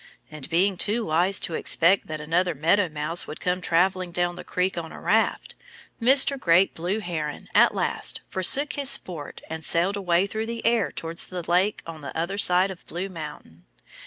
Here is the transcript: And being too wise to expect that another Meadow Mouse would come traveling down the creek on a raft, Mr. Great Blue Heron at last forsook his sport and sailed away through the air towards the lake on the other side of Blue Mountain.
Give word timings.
And 0.31 0.49
being 0.49 0.77
too 0.77 1.05
wise 1.05 1.39
to 1.41 1.53
expect 1.53 2.07
that 2.07 2.19
another 2.19 2.55
Meadow 2.55 2.89
Mouse 2.89 3.27
would 3.27 3.39
come 3.39 3.61
traveling 3.61 4.11
down 4.11 4.33
the 4.33 4.43
creek 4.43 4.75
on 4.75 4.91
a 4.91 4.99
raft, 4.99 5.53
Mr. 6.01 6.39
Great 6.39 6.73
Blue 6.73 7.01
Heron 7.01 7.49
at 7.53 7.75
last 7.75 8.21
forsook 8.27 8.73
his 8.73 8.89
sport 8.89 9.43
and 9.47 9.63
sailed 9.63 9.95
away 9.97 10.25
through 10.25 10.47
the 10.47 10.65
air 10.65 10.91
towards 10.91 11.27
the 11.27 11.43
lake 11.47 11.83
on 11.85 12.01
the 12.01 12.17
other 12.17 12.39
side 12.39 12.71
of 12.71 12.83
Blue 12.87 13.09
Mountain. 13.09 13.65